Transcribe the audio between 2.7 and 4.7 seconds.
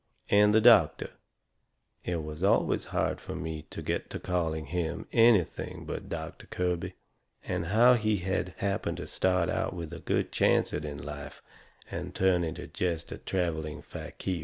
hard fur me to get to calling